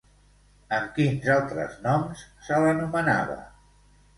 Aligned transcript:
Amb 0.77 0.87
quins 0.95 1.27
altres 1.35 1.75
noms 1.89 2.25
se 2.47 2.61
l'anomenava? 2.65 3.37